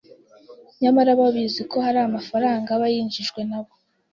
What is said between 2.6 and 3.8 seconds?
aba yinjijwe nabo